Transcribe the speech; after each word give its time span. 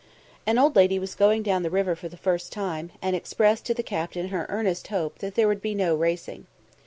An 0.47 0.57
old 0.57 0.75
lady 0.75 0.97
was 0.97 1.13
going 1.13 1.43
down 1.43 1.61
the 1.61 1.69
river 1.69 1.95
for 1.95 2.09
the 2.09 2.17
first 2.17 2.51
time, 2.51 2.89
and 3.03 3.15
expressed 3.15 3.67
to 3.67 3.75
the 3.75 3.83
captain 3.83 4.29
her 4.29 4.47
earnest 4.49 4.87
hope 4.87 5.19
that 5.19 5.35
there 5.35 5.47
would 5.47 5.61
be 5.61 5.75
no 5.75 5.93
racing. 5.93 6.47